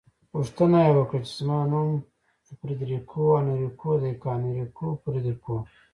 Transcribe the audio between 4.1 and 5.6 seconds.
که انریکو فریدریکو؟